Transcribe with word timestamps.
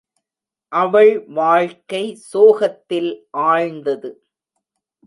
அவள் 0.71 1.11
வாழ்க்கை 1.27 2.15
சோகத்தில் 2.15 3.11
ஆழ்ந்தது. 3.31 4.11